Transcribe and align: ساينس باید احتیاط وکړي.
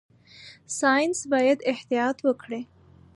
ساينس 0.79 1.17
باید 1.31 1.59
احتیاط 1.71 2.17
وکړي. 2.23 2.61